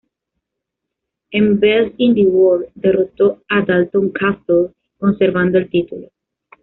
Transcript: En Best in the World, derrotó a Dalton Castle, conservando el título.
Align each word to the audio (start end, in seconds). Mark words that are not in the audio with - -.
En 1.29 1.59
Best 1.59 1.93
in 1.99 2.15
the 2.15 2.25
World, 2.25 2.69
derrotó 2.73 3.43
a 3.47 3.61
Dalton 3.63 4.09
Castle, 4.11 4.71
conservando 4.97 5.59
el 5.59 5.69
título. 5.69 6.07